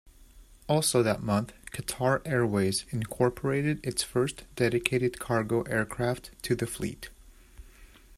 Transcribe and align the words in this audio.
Also 0.67 1.03
that 1.03 1.21
month, 1.21 1.53
Qatar 1.71 2.23
Airways 2.25 2.85
incorporated 2.89 3.79
its 3.85 4.01
first 4.01 4.45
dedicated 4.55 5.19
cargo 5.19 5.61
aircraft 5.69 6.31
to 6.41 6.55
the 6.55 6.65
fleet. 6.65 7.09